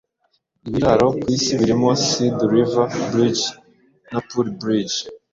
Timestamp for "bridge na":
3.09-4.19